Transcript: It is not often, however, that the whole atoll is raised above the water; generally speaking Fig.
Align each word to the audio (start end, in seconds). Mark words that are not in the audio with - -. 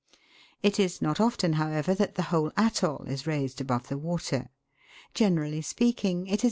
It 0.63 0.79
is 0.79 0.99
not 0.99 1.19
often, 1.19 1.53
however, 1.53 1.93
that 1.93 2.15
the 2.15 2.23
whole 2.33 2.51
atoll 2.57 3.03
is 3.05 3.27
raised 3.27 3.61
above 3.61 3.87
the 3.87 3.99
water; 3.99 4.49
generally 5.13 5.61
speaking 5.61 6.25
Fig. 6.25 6.39